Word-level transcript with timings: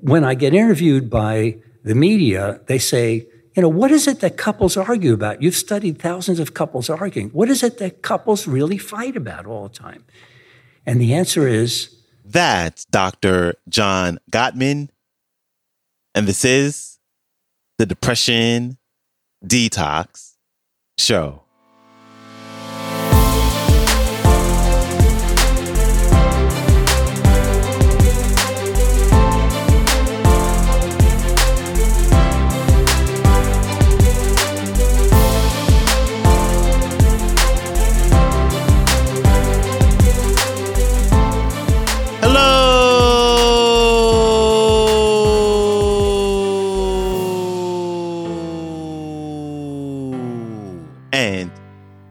when 0.00 0.24
I 0.24 0.34
get 0.34 0.54
interviewed 0.54 1.10
by 1.10 1.58
the 1.84 1.94
media, 1.94 2.60
they 2.66 2.78
say, 2.78 3.26
you 3.54 3.62
know, 3.62 3.68
what 3.68 3.90
is 3.90 4.06
it 4.06 4.20
that 4.20 4.36
couples 4.36 4.76
argue 4.76 5.12
about? 5.12 5.42
You've 5.42 5.56
studied 5.56 6.00
thousands 6.00 6.38
of 6.38 6.54
couples 6.54 6.88
arguing. 6.88 7.30
What 7.30 7.48
is 7.48 7.62
it 7.62 7.78
that 7.78 8.02
couples 8.02 8.46
really 8.46 8.78
fight 8.78 9.16
about 9.16 9.46
all 9.46 9.68
the 9.68 9.74
time? 9.74 10.04
And 10.86 11.00
the 11.00 11.14
answer 11.14 11.48
is 11.48 11.96
that's 12.24 12.84
Dr. 12.86 13.54
John 13.68 14.18
Gottman. 14.30 14.88
And 16.14 16.26
this 16.26 16.44
is 16.44 16.98
the 17.78 17.86
Depression 17.86 18.78
Detox 19.44 20.34
Show. 20.98 21.42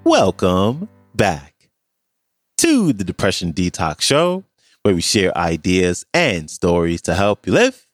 Welcome 0.04 0.90
back 1.16 1.70
to 2.58 2.92
the 2.92 3.06
Depression 3.06 3.54
Detox 3.54 4.02
Show, 4.02 4.44
where 4.84 4.94
we 4.94 5.00
share 5.00 5.38
ideas 5.38 6.06
and 6.14 6.50
stories 6.50 7.02
to 7.04 7.16
help 7.16 7.48
you 7.48 7.54
live 7.54 7.88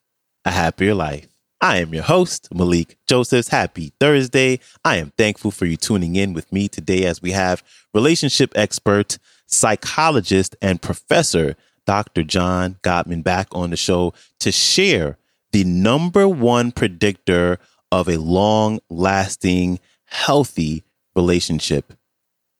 a 0.44 0.50
happier 0.50 0.94
life. 0.94 1.28
I 1.60 1.78
am 1.78 1.94
your 1.94 2.02
host, 2.02 2.48
Malikee 2.52 2.96
Josephs. 3.06 3.48
Happy 3.48 3.92
Thursday. 4.00 4.58
I 4.84 4.96
am 4.96 5.12
thankful 5.16 5.52
for 5.52 5.64
you 5.64 5.76
tuning 5.76 6.16
in 6.16 6.32
with 6.32 6.52
me 6.52 6.66
today 6.66 7.04
as 7.04 7.22
we 7.22 7.30
have 7.30 7.62
relationship 7.94 8.50
expert, 8.56 9.18
psychologist, 9.46 10.56
and 10.60 10.82
professor, 10.82 11.54
Dr. 11.86 12.24
John 12.24 12.78
Gottman, 12.82 13.22
back 13.22 13.46
on 13.52 13.70
the 13.70 13.76
show 13.76 14.12
to 14.40 14.50
share 14.50 15.18
the 15.52 15.62
number 15.62 16.26
one 16.26 16.72
predictor 16.72 17.60
of 17.92 18.08
a 18.08 18.16
long 18.16 18.80
lasting, 18.90 19.78
healthy 20.06 20.82
relationship 21.16 21.94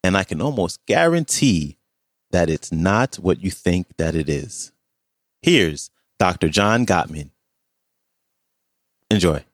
and 0.03 0.17
I 0.17 0.25
can 0.25 0.41
almost 0.41 0.85
guarantee 0.87 1.79
that 2.31 2.49
it's 2.49 2.71
not 2.73 3.17
what 3.17 3.43
you 3.43 3.51
think 3.51 3.97
that 3.98 4.15
it 4.15 4.29
is. 4.29 4.73
Here's 5.43 5.91
Dr. 6.19 6.48
John 6.48 6.87
Gottman. 6.87 7.31
Enjoy. 9.11 9.45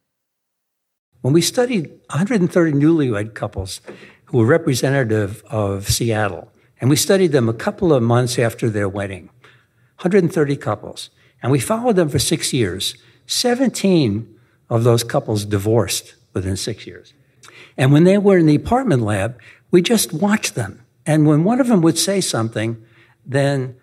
When 1.22 1.32
we 1.32 1.40
studied 1.40 1.88
130 2.10 2.72
newlywed 2.72 3.34
couples 3.34 3.80
who 4.26 4.38
were 4.38 4.46
representative 4.46 5.42
of 5.46 5.88
Seattle, 5.88 6.52
and 6.80 6.90
we 6.90 6.96
studied 6.96 7.32
them 7.32 7.48
a 7.48 7.54
couple 7.54 7.92
of 7.92 8.02
months 8.02 8.38
after 8.38 8.68
their 8.68 8.88
wedding, 8.88 9.30
130 10.00 10.56
couples, 10.56 11.10
and 11.42 11.50
we 11.50 11.60
followed 11.60 11.96
them 11.96 12.08
for 12.08 12.18
six 12.18 12.52
years. 12.52 12.94
17 13.26 14.34
of 14.68 14.84
those 14.84 15.04
couples 15.04 15.44
divorced 15.44 16.14
within 16.34 16.56
six 16.56 16.86
years. 16.86 17.14
And 17.76 17.92
when 17.92 18.04
they 18.04 18.18
were 18.18 18.38
in 18.38 18.46
the 18.46 18.54
apartment 18.54 19.02
lab, 19.02 19.38
we 19.70 19.82
just 19.82 20.12
watched 20.12 20.54
them. 20.54 20.84
And 21.06 21.26
when 21.26 21.44
one 21.44 21.60
of 21.60 21.68
them 21.68 21.82
would 21.82 21.98
say 21.98 22.20
something, 22.20 22.84
then 23.24 23.76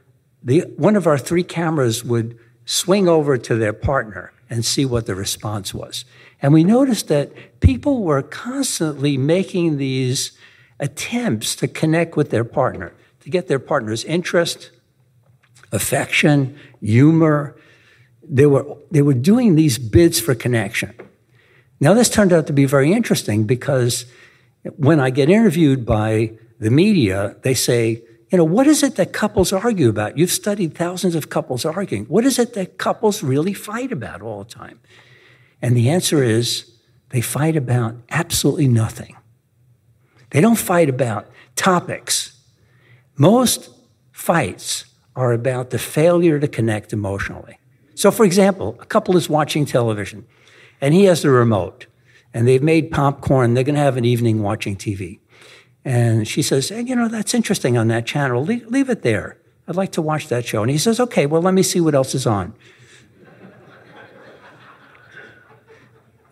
the, 0.43 0.61
one 0.77 0.95
of 0.95 1.07
our 1.07 1.17
three 1.17 1.43
cameras 1.43 2.03
would 2.03 2.37
swing 2.65 3.07
over 3.07 3.37
to 3.37 3.55
their 3.55 3.73
partner 3.73 4.31
and 4.49 4.63
see 4.63 4.85
what 4.85 5.05
the 5.05 5.15
response 5.15 5.73
was. 5.73 6.05
And 6.41 6.53
we 6.53 6.63
noticed 6.63 7.07
that 7.09 7.59
people 7.59 8.03
were 8.03 8.21
constantly 8.21 9.17
making 9.17 9.77
these 9.77 10.31
attempts 10.79 11.55
to 11.57 11.67
connect 11.67 12.15
with 12.15 12.29
their 12.29 12.43
partner, 12.45 12.93
to 13.21 13.29
get 13.29 13.47
their 13.47 13.59
partner's 13.59 14.05
interest, 14.05 14.71
affection, 15.71 16.57
humor. 16.81 17.55
They 18.23 18.45
were, 18.45 18.77
they 18.89 19.01
were 19.01 19.13
doing 19.13 19.55
these 19.55 19.77
bids 19.77 20.19
for 20.19 20.33
connection. 20.35 20.93
Now, 21.79 21.93
this 21.93 22.09
turned 22.09 22.33
out 22.33 22.47
to 22.47 22.53
be 22.53 22.65
very 22.65 22.91
interesting 22.91 23.45
because 23.45 24.05
when 24.75 24.99
I 24.99 25.09
get 25.09 25.29
interviewed 25.29 25.85
by 25.85 26.33
the 26.59 26.69
media, 26.69 27.37
they 27.43 27.53
say, 27.53 28.03
you 28.29 28.37
know, 28.37 28.43
what 28.43 28.67
is 28.67 28.83
it 28.83 28.95
that 28.95 29.13
couples 29.13 29.53
argue 29.53 29.89
about? 29.89 30.17
You've 30.17 30.31
studied 30.31 30.75
thousands 30.75 31.15
of 31.15 31.29
couples 31.29 31.65
arguing. 31.65 32.05
What 32.05 32.25
is 32.25 32.37
it 32.37 32.53
that 32.53 32.77
couples 32.77 33.23
really 33.23 33.53
fight 33.53 33.91
about 33.91 34.21
all 34.21 34.43
the 34.43 34.49
time? 34.49 34.79
And 35.61 35.75
the 35.75 35.89
answer 35.89 36.23
is 36.23 36.71
they 37.09 37.21
fight 37.21 37.55
about 37.55 37.95
absolutely 38.09 38.67
nothing. 38.67 39.15
They 40.31 40.41
don't 40.41 40.57
fight 40.57 40.89
about 40.89 41.27
topics. 41.55 42.39
Most 43.17 43.69
fights 44.11 44.85
are 45.15 45.33
about 45.33 45.71
the 45.71 45.79
failure 45.79 46.39
to 46.39 46.47
connect 46.47 46.93
emotionally. 46.93 47.57
So, 47.95 48.11
for 48.11 48.25
example, 48.25 48.77
a 48.79 48.85
couple 48.85 49.17
is 49.17 49.27
watching 49.27 49.65
television 49.65 50.27
and 50.81 50.93
he 50.93 51.05
has 51.05 51.21
the 51.21 51.29
remote 51.29 51.87
and 52.33 52.47
they've 52.47 52.63
made 52.63 52.91
popcorn. 52.91 53.53
They're 53.53 53.63
going 53.63 53.75
to 53.75 53.81
have 53.81 53.97
an 53.97 54.05
evening 54.05 54.41
watching 54.41 54.75
TV. 54.75 55.19
And 55.85 56.27
she 56.27 56.41
says, 56.41 56.69
hey, 56.69 56.81
you 56.81 56.95
know, 56.95 57.07
that's 57.07 57.33
interesting 57.33 57.77
on 57.77 57.87
that 57.87 58.05
channel. 58.05 58.43
Leave, 58.43 58.67
leave, 58.67 58.89
it 58.89 59.01
there. 59.01 59.37
I'd 59.67 59.75
like 59.75 59.91
to 59.93 60.01
watch 60.01 60.27
that 60.27 60.45
show. 60.45 60.61
And 60.61 60.71
he 60.71 60.77
says, 60.77 60.99
okay, 60.99 61.25
well, 61.25 61.41
let 61.41 61.53
me 61.53 61.63
see 61.63 61.79
what 61.79 61.95
else 61.95 62.13
is 62.13 62.27
on. 62.27 62.53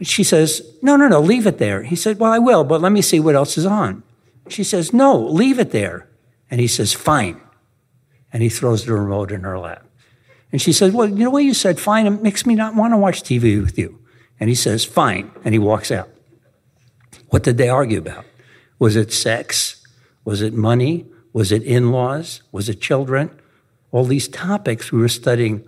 she 0.02 0.24
says, 0.24 0.62
no, 0.82 0.96
no, 0.96 1.08
no, 1.08 1.20
leave 1.20 1.48
it 1.48 1.58
there. 1.58 1.84
He 1.84 1.96
said, 1.96 2.20
well, 2.20 2.32
I 2.32 2.40
will, 2.40 2.64
but 2.64 2.82
let 2.82 2.92
me 2.92 3.02
see 3.02 3.20
what 3.20 3.36
else 3.36 3.58
is 3.58 3.66
on. 3.66 4.04
She 4.50 4.64
says, 4.64 4.94
no, 4.94 5.18
leave 5.18 5.60
it 5.60 5.72
there. 5.72 6.08
And 6.52 6.62
he 6.62 6.68
says, 6.68 6.94
fine. 6.94 7.42
And 8.32 8.44
he 8.44 8.50
throws 8.50 8.86
the 8.86 8.94
remote 8.94 9.32
in 9.32 9.42
her 9.42 9.58
lap. 9.58 9.86
And 10.52 10.62
she 10.62 10.72
says, 10.72 10.94
well, 10.94 11.08
you 11.10 11.24
know 11.24 11.30
what 11.30 11.44
you 11.44 11.54
said, 11.54 11.80
fine, 11.80 12.06
it 12.06 12.22
makes 12.22 12.46
me 12.46 12.56
not 12.56 12.76
want 12.76 12.94
to 12.94 12.98
watch 12.98 13.24
TV 13.24 13.62
with 13.62 13.78
you. 13.78 14.00
And 14.40 14.50
he 14.50 14.56
says, 14.56 14.86
fine. 14.86 15.32
And 15.44 15.54
he 15.54 15.60
walks 15.60 15.92
out. 15.92 16.10
What 17.30 17.44
did 17.44 17.58
they 17.58 17.70
argue 17.70 18.00
about? 18.00 18.26
Was 18.80 18.96
it 18.96 19.12
sex? 19.12 19.84
Was 20.24 20.42
it 20.42 20.54
money? 20.54 21.06
Was 21.34 21.52
it 21.52 21.64
in 21.64 21.92
laws? 21.92 22.42
Was 22.52 22.70
it 22.70 22.82
children? 22.82 23.32
All 23.92 24.06
these 24.06 24.28
topics 24.28 24.92
we 24.92 25.00
were 25.00 25.08
studying 25.08 25.66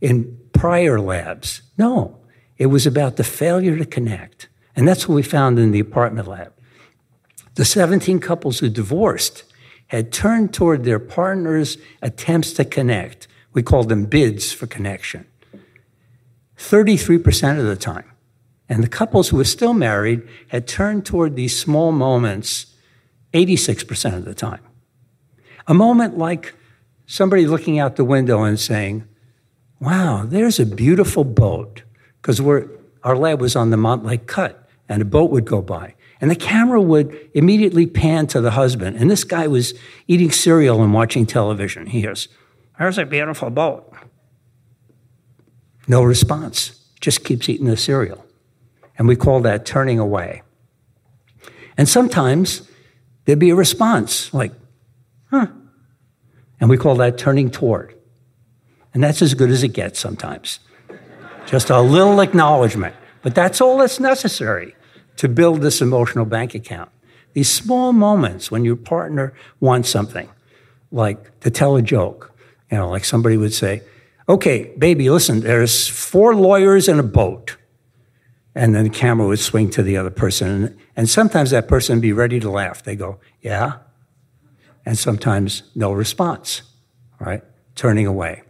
in 0.00 0.38
prior 0.52 1.00
labs. 1.00 1.62
No, 1.78 2.18
it 2.58 2.66
was 2.66 2.86
about 2.86 3.16
the 3.16 3.24
failure 3.24 3.76
to 3.76 3.84
connect. 3.84 4.48
And 4.76 4.86
that's 4.86 5.08
what 5.08 5.14
we 5.14 5.22
found 5.22 5.58
in 5.58 5.70
the 5.70 5.80
apartment 5.80 6.28
lab. 6.28 6.52
The 7.54 7.64
17 7.64 8.18
couples 8.18 8.58
who 8.58 8.68
divorced 8.68 9.44
had 9.88 10.12
turned 10.12 10.52
toward 10.52 10.84
their 10.84 10.98
partner's 10.98 11.78
attempts 12.02 12.52
to 12.54 12.64
connect. 12.64 13.28
We 13.52 13.62
called 13.62 13.88
them 13.88 14.06
bids 14.06 14.52
for 14.52 14.66
connection. 14.66 15.26
33% 16.58 17.58
of 17.58 17.66
the 17.66 17.76
time. 17.76 18.10
And 18.68 18.82
the 18.82 18.88
couples 18.88 19.28
who 19.28 19.36
were 19.36 19.44
still 19.44 19.74
married 19.74 20.26
had 20.48 20.66
turned 20.66 21.04
toward 21.04 21.36
these 21.36 21.58
small 21.58 21.92
moments 21.92 22.66
86% 23.32 24.14
of 24.14 24.24
the 24.24 24.34
time. 24.34 24.60
A 25.66 25.74
moment 25.74 26.16
like 26.16 26.54
somebody 27.06 27.46
looking 27.46 27.78
out 27.78 27.96
the 27.96 28.04
window 28.04 28.42
and 28.42 28.58
saying, 28.58 29.04
Wow, 29.80 30.24
there's 30.24 30.60
a 30.60 30.66
beautiful 30.66 31.24
boat. 31.24 31.82
Because 32.22 32.40
our 33.02 33.16
lab 33.16 33.40
was 33.40 33.54
on 33.54 33.70
the 33.70 33.76
Montlake 33.76 34.26
Cut, 34.26 34.66
and 34.88 35.02
a 35.02 35.04
boat 35.04 35.30
would 35.30 35.44
go 35.44 35.60
by. 35.60 35.94
And 36.20 36.30
the 36.30 36.36
camera 36.36 36.80
would 36.80 37.30
immediately 37.34 37.86
pan 37.86 38.26
to 38.28 38.40
the 38.40 38.52
husband. 38.52 38.96
And 38.96 39.10
this 39.10 39.24
guy 39.24 39.46
was 39.46 39.74
eating 40.06 40.30
cereal 40.30 40.82
and 40.82 40.94
watching 40.94 41.26
television. 41.26 41.86
He 41.86 42.00
hears, 42.00 42.28
There's 42.78 42.96
a 42.96 43.04
beautiful 43.04 43.50
boat. 43.50 43.92
No 45.86 46.02
response, 46.02 46.80
just 47.00 47.24
keeps 47.24 47.48
eating 47.48 47.66
the 47.66 47.76
cereal. 47.76 48.24
And 48.96 49.08
we 49.08 49.16
call 49.16 49.40
that 49.40 49.66
turning 49.66 49.98
away. 49.98 50.42
And 51.76 51.88
sometimes 51.88 52.68
there'd 53.24 53.38
be 53.38 53.50
a 53.50 53.54
response 53.54 54.32
like, 54.32 54.52
huh. 55.30 55.48
And 56.60 56.70
we 56.70 56.76
call 56.76 56.94
that 56.96 57.18
turning 57.18 57.50
toward. 57.50 57.94
And 58.94 59.02
that's 59.02 59.20
as 59.20 59.34
good 59.34 59.50
as 59.50 59.62
it 59.62 59.68
gets 59.68 59.98
sometimes. 59.98 60.60
Just 61.46 61.68
a 61.70 61.80
little 61.80 62.20
acknowledgement. 62.20 62.94
But 63.22 63.34
that's 63.34 63.60
all 63.60 63.78
that's 63.78 63.98
necessary 63.98 64.74
to 65.16 65.28
build 65.28 65.60
this 65.60 65.80
emotional 65.80 66.24
bank 66.24 66.54
account. 66.54 66.90
These 67.32 67.50
small 67.50 67.92
moments 67.92 68.50
when 68.50 68.64
your 68.64 68.76
partner 68.76 69.34
wants 69.60 69.88
something, 69.88 70.28
like 70.92 71.40
to 71.40 71.50
tell 71.50 71.76
a 71.76 71.82
joke, 71.82 72.32
you 72.70 72.78
know, 72.78 72.88
like 72.88 73.04
somebody 73.04 73.36
would 73.36 73.52
say, 73.52 73.82
okay, 74.28 74.72
baby, 74.78 75.10
listen, 75.10 75.40
there's 75.40 75.86
four 75.86 76.34
lawyers 76.34 76.88
in 76.88 76.98
a 76.98 77.02
boat. 77.02 77.56
And 78.54 78.74
then 78.74 78.84
the 78.84 78.90
camera 78.90 79.26
would 79.26 79.40
swing 79.40 79.68
to 79.70 79.82
the 79.82 79.96
other 79.96 80.10
person. 80.10 80.78
And 80.96 81.08
sometimes 81.08 81.50
that 81.50 81.66
person 81.66 81.96
would 81.96 82.02
be 82.02 82.12
ready 82.12 82.38
to 82.40 82.50
laugh. 82.50 82.84
They 82.84 82.94
go, 82.94 83.18
yeah. 83.40 83.78
And 84.86 84.96
sometimes 84.96 85.64
no 85.74 85.92
response, 85.92 86.62
right? 87.18 87.42
Turning 87.74 88.06
away. 88.06 88.42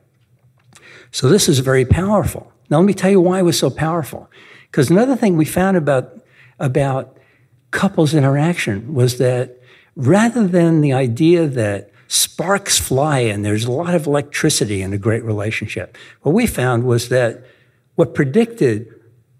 So 1.10 1.28
this 1.28 1.48
is 1.48 1.60
very 1.60 1.84
powerful. 1.84 2.52
Now, 2.68 2.78
let 2.78 2.86
me 2.86 2.94
tell 2.94 3.10
you 3.10 3.20
why 3.20 3.38
it 3.38 3.44
was 3.44 3.58
so 3.58 3.70
powerful. 3.70 4.30
Because 4.70 4.90
another 4.90 5.16
thing 5.16 5.36
we 5.36 5.44
found 5.44 5.76
about, 5.76 6.20
about 6.58 7.16
couples 7.70 8.14
interaction 8.14 8.94
was 8.94 9.18
that 9.18 9.60
rather 9.96 10.46
than 10.46 10.80
the 10.80 10.92
idea 10.92 11.46
that 11.46 11.90
sparks 12.14 12.78
fly 12.78 13.18
and 13.18 13.44
there's 13.44 13.64
a 13.64 13.72
lot 13.72 13.94
of 13.94 14.06
electricity 14.06 14.82
in 14.82 14.92
a 14.92 14.98
great 14.98 15.24
relationship, 15.24 15.98
what 16.22 16.32
we 16.32 16.46
found 16.46 16.84
was 16.84 17.08
that 17.08 17.44
what 17.96 18.14
predicted 18.14 18.88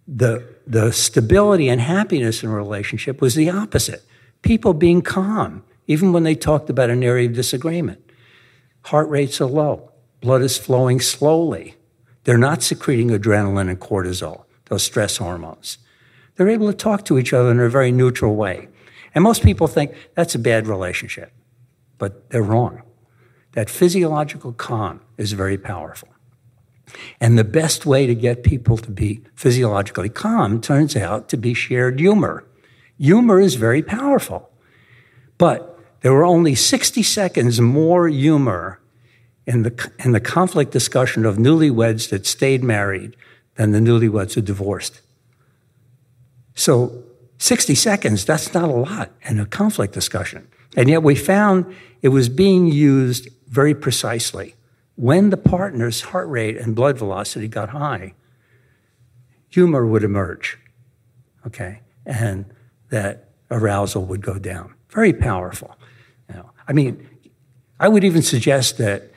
the, 0.08 0.46
the 0.66 0.92
stability 0.92 1.68
and 1.68 1.80
happiness 1.80 2.42
in 2.42 2.50
a 2.50 2.54
relationship 2.54 3.20
was 3.20 3.36
the 3.36 3.48
opposite. 3.48 4.02
People 4.42 4.74
being 4.74 5.02
calm, 5.02 5.62
even 5.86 6.12
when 6.12 6.24
they 6.24 6.34
talked 6.34 6.68
about 6.68 6.90
an 6.90 7.04
area 7.04 7.28
of 7.28 7.34
disagreement. 7.34 8.00
Heart 8.82 9.08
rates 9.08 9.40
are 9.40 9.46
low. 9.46 9.92
Blood 10.20 10.42
is 10.42 10.58
flowing 10.58 11.00
slowly. 11.00 11.76
They're 12.24 12.36
not 12.36 12.62
secreting 12.62 13.10
adrenaline 13.10 13.70
and 13.70 13.80
cortisol, 13.80 14.44
those 14.66 14.82
stress 14.82 15.18
hormones. 15.18 15.78
They're 16.36 16.48
able 16.48 16.66
to 16.66 16.76
talk 16.76 17.04
to 17.04 17.18
each 17.18 17.32
other 17.32 17.50
in 17.50 17.60
a 17.60 17.68
very 17.68 17.92
neutral 17.92 18.34
way. 18.34 18.68
And 19.14 19.22
most 19.22 19.44
people 19.44 19.68
think 19.68 19.94
that's 20.14 20.34
a 20.34 20.38
bad 20.40 20.66
relationship, 20.66 21.32
but 21.98 22.30
they're 22.30 22.42
wrong. 22.42 22.82
That 23.52 23.70
physiological 23.70 24.52
calm 24.52 25.00
is 25.16 25.32
very 25.32 25.58
powerful. 25.58 26.08
And 27.20 27.38
the 27.38 27.44
best 27.44 27.86
way 27.86 28.06
to 28.06 28.14
get 28.14 28.42
people 28.42 28.76
to 28.78 28.90
be 28.90 29.22
physiologically 29.34 30.08
calm 30.08 30.60
turns 30.60 30.96
out 30.96 31.28
to 31.30 31.36
be 31.36 31.54
shared 31.54 31.98
humor. 31.98 32.44
Humor 32.98 33.40
is 33.40 33.54
very 33.54 33.82
powerful. 33.82 34.50
But 35.38 35.78
there 36.00 36.12
were 36.12 36.24
only 36.24 36.54
60 36.54 37.02
seconds 37.02 37.60
more 37.60 38.08
humor 38.08 38.80
in 39.46 39.62
the, 39.62 39.90
in 39.98 40.12
the 40.12 40.20
conflict 40.20 40.70
discussion 40.70 41.24
of 41.24 41.36
newlyweds 41.36 42.10
that 42.10 42.26
stayed 42.26 42.62
married 42.62 43.16
than 43.56 43.72
the 43.72 43.78
newlyweds 43.78 44.34
who 44.34 44.42
divorced. 44.42 45.00
So 46.54 47.04
60 47.38 47.74
seconds, 47.74 48.24
that's 48.24 48.54
not 48.54 48.68
a 48.68 48.72
lot 48.72 49.10
in 49.22 49.40
a 49.40 49.46
conflict 49.46 49.92
discussion. 49.92 50.48
And 50.76 50.88
yet 50.88 51.02
we 51.02 51.14
found 51.14 51.74
it 52.02 52.08
was 52.08 52.28
being 52.28 52.66
used 52.66 53.28
very 53.48 53.74
precisely. 53.74 54.54
When 54.96 55.30
the 55.30 55.36
partner's 55.36 56.02
heart 56.02 56.28
rate 56.28 56.56
and 56.56 56.74
blood 56.74 56.98
velocity 56.98 57.48
got 57.48 57.70
high, 57.70 58.14
humor 59.48 59.86
would 59.86 60.04
emerge, 60.04 60.58
okay? 61.46 61.80
And 62.04 62.46
that 62.90 63.30
arousal 63.50 64.04
would 64.04 64.20
go 64.20 64.38
down. 64.38 64.74
Very 64.90 65.12
powerful. 65.12 65.76
You 66.28 66.36
know, 66.36 66.50
I 66.68 66.72
mean, 66.72 67.08
I 67.78 67.88
would 67.88 68.04
even 68.04 68.22
suggest 68.22 68.78
that, 68.78 69.10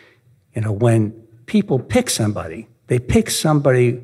you 0.53 0.61
know, 0.61 0.71
when 0.71 1.11
people 1.45 1.79
pick 1.79 2.09
somebody, 2.09 2.67
they 2.87 2.99
pick 2.99 3.29
somebody 3.29 4.03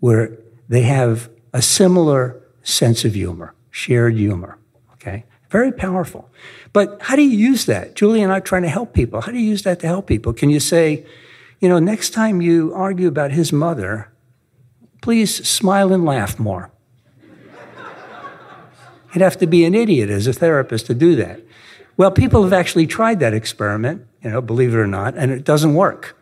where 0.00 0.38
they 0.68 0.82
have 0.82 1.28
a 1.52 1.60
similar 1.60 2.42
sense 2.62 3.04
of 3.04 3.14
humor, 3.14 3.54
shared 3.70 4.14
humor. 4.14 4.58
Okay? 4.94 5.24
Very 5.52 5.70
powerful. 5.70 6.30
But 6.72 6.96
how 7.02 7.14
do 7.14 7.20
you 7.20 7.36
use 7.36 7.66
that? 7.66 7.94
Julie 7.94 8.22
and 8.22 8.32
I 8.32 8.38
are 8.38 8.40
trying 8.40 8.62
to 8.62 8.70
help 8.70 8.94
people. 8.94 9.20
How 9.20 9.30
do 9.30 9.38
you 9.38 9.50
use 9.50 9.62
that 9.64 9.80
to 9.80 9.86
help 9.86 10.06
people? 10.06 10.32
Can 10.32 10.48
you 10.48 10.58
say, 10.58 11.04
you 11.60 11.68
know, 11.68 11.78
next 11.78 12.10
time 12.10 12.40
you 12.40 12.72
argue 12.74 13.06
about 13.06 13.32
his 13.32 13.52
mother, 13.52 14.10
please 15.02 15.46
smile 15.46 15.92
and 15.92 16.06
laugh 16.06 16.38
more? 16.38 16.70
You'd 19.12 19.20
have 19.20 19.36
to 19.40 19.46
be 19.46 19.66
an 19.66 19.74
idiot 19.74 20.08
as 20.08 20.26
a 20.26 20.32
therapist 20.32 20.86
to 20.86 20.94
do 20.94 21.16
that. 21.16 21.42
Well, 21.98 22.10
people 22.10 22.44
have 22.44 22.54
actually 22.54 22.86
tried 22.86 23.20
that 23.20 23.34
experiment, 23.34 24.06
you 24.22 24.30
know, 24.30 24.40
believe 24.40 24.72
it 24.72 24.78
or 24.78 24.86
not, 24.86 25.18
and 25.18 25.30
it 25.30 25.44
doesn't 25.44 25.74
work. 25.74 26.16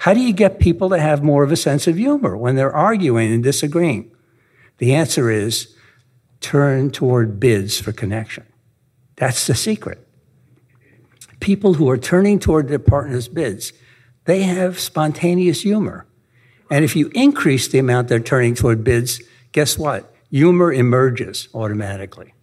How 0.00 0.12
do 0.12 0.20
you 0.20 0.34
get 0.34 0.58
people 0.58 0.90
to 0.90 0.98
have 0.98 1.22
more 1.22 1.42
of 1.42 1.50
a 1.50 1.56
sense 1.56 1.86
of 1.86 1.96
humor 1.96 2.36
when 2.36 2.56
they're 2.56 2.70
arguing 2.70 3.32
and 3.32 3.42
disagreeing? 3.42 4.10
The 4.76 4.94
answer 4.94 5.30
is 5.30 5.73
turn 6.44 6.90
toward 6.90 7.40
bids 7.40 7.80
for 7.80 7.90
connection. 7.90 8.44
That's 9.16 9.46
the 9.46 9.54
secret. 9.54 10.06
People 11.40 11.74
who 11.74 11.88
are 11.88 11.96
turning 11.96 12.38
toward 12.38 12.68
their 12.68 12.78
partner's 12.78 13.28
bids, 13.28 13.72
they 14.26 14.42
have 14.42 14.78
spontaneous 14.78 15.62
humor. 15.62 16.06
And 16.70 16.84
if 16.84 16.94
you 16.96 17.10
increase 17.14 17.66
the 17.68 17.78
amount 17.78 18.08
they're 18.08 18.20
turning 18.20 18.54
toward 18.54 18.84
bids, 18.84 19.22
guess 19.52 19.78
what? 19.78 20.14
Humor 20.30 20.70
emerges 20.70 21.48
automatically. 21.54 22.34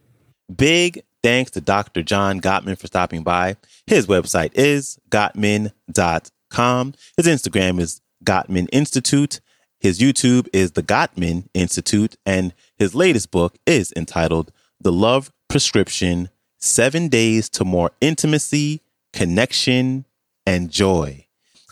Big 0.53 1.03
thanks 1.21 1.51
to 1.51 1.61
Dr. 1.61 2.01
John 2.01 2.41
Gottman 2.41 2.79
for 2.79 2.87
stopping 2.87 3.21
by. 3.21 3.55
His 3.85 4.07
website 4.07 4.51
is 4.55 4.97
gottman.com. 5.11 6.93
His 7.17 7.27
Instagram 7.27 7.79
is 7.79 8.01
Gottman 8.25 8.67
Institute. 8.71 9.41
His 9.81 9.97
YouTube 9.97 10.47
is 10.53 10.73
the 10.73 10.83
Gottman 10.83 11.47
Institute, 11.55 12.15
and 12.23 12.53
his 12.77 12.93
latest 12.93 13.31
book 13.31 13.57
is 13.65 13.91
entitled 13.95 14.51
The 14.79 14.91
Love 14.91 15.31
Prescription 15.49 16.29
Seven 16.59 17.07
Days 17.07 17.49
to 17.49 17.65
More 17.65 17.89
Intimacy, 17.99 18.81
Connection, 19.11 20.05
and 20.45 20.69
Joy. 20.69 21.25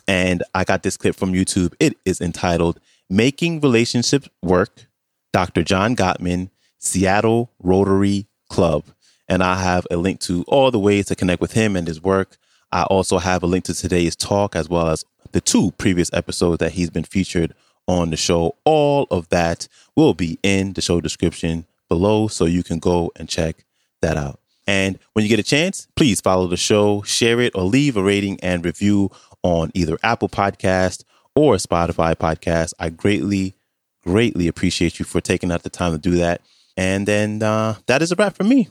And 0.08 0.42
I 0.56 0.64
got 0.64 0.82
this 0.82 0.96
clip 0.96 1.14
from 1.14 1.34
YouTube. 1.34 1.72
It 1.78 1.98
is 2.04 2.20
entitled 2.20 2.80
Making 3.08 3.60
Relationships 3.60 4.28
Work, 4.42 4.88
Dr. 5.32 5.62
John 5.62 5.94
Gottman, 5.94 6.50
Seattle 6.80 7.52
Rotary 7.62 8.26
Club. 8.48 8.86
And 9.28 9.40
I 9.40 9.62
have 9.62 9.86
a 9.88 9.96
link 9.96 10.18
to 10.22 10.42
all 10.48 10.72
the 10.72 10.80
ways 10.80 11.06
to 11.06 11.14
connect 11.14 11.40
with 11.40 11.52
him 11.52 11.76
and 11.76 11.86
his 11.86 12.02
work. 12.02 12.38
I 12.72 12.82
also 12.82 13.18
have 13.18 13.44
a 13.44 13.46
link 13.46 13.66
to 13.66 13.74
today's 13.74 14.16
talk 14.16 14.56
as 14.56 14.68
well 14.68 14.88
as 14.88 15.04
the 15.30 15.40
two 15.40 15.70
previous 15.78 16.12
episodes 16.12 16.58
that 16.58 16.72
he's 16.72 16.90
been 16.90 17.04
featured 17.04 17.54
on 17.90 18.10
the 18.10 18.16
show. 18.16 18.54
All 18.64 19.08
of 19.10 19.28
that 19.30 19.66
will 19.96 20.14
be 20.14 20.38
in 20.44 20.74
the 20.74 20.80
show 20.80 21.00
description 21.00 21.66
below, 21.88 22.28
so 22.28 22.44
you 22.44 22.62
can 22.62 22.78
go 22.78 23.10
and 23.16 23.28
check 23.28 23.64
that 24.00 24.16
out. 24.16 24.38
And 24.66 24.98
when 25.12 25.24
you 25.24 25.28
get 25.28 25.40
a 25.40 25.42
chance, 25.42 25.88
please 25.96 26.20
follow 26.20 26.46
the 26.46 26.56
show, 26.56 27.02
share 27.02 27.40
it, 27.40 27.52
or 27.56 27.64
leave 27.64 27.96
a 27.96 28.02
rating 28.02 28.38
and 28.40 28.64
review 28.64 29.10
on 29.42 29.72
either 29.74 29.98
Apple 30.04 30.28
Podcast 30.28 31.02
or 31.34 31.56
Spotify 31.56 32.14
Podcast. 32.14 32.74
I 32.78 32.90
greatly, 32.90 33.56
greatly 34.04 34.46
appreciate 34.46 35.00
you 35.00 35.04
for 35.04 35.20
taking 35.20 35.50
out 35.50 35.64
the 35.64 35.70
time 35.70 35.90
to 35.90 35.98
do 35.98 36.12
that. 36.18 36.42
And 36.76 37.08
then 37.08 37.42
uh, 37.42 37.74
that 37.86 38.02
is 38.02 38.12
a 38.12 38.14
wrap 38.14 38.36
for 38.36 38.44
me. 38.44 38.68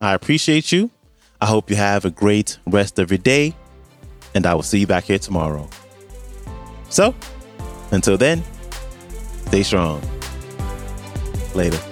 I 0.00 0.14
appreciate 0.14 0.72
you. 0.72 0.90
I 1.42 1.46
hope 1.46 1.68
you 1.68 1.76
have 1.76 2.06
a 2.06 2.10
great 2.10 2.58
rest 2.66 2.98
of 2.98 3.10
your 3.10 3.18
day, 3.18 3.54
and 4.34 4.46
I 4.46 4.54
will 4.54 4.62
see 4.62 4.78
you 4.78 4.86
back 4.86 5.04
here 5.04 5.18
tomorrow. 5.18 5.68
So, 6.88 7.14
until 7.90 8.16
then, 8.16 8.42
stay 9.46 9.62
strong. 9.62 10.00
Later. 11.54 11.87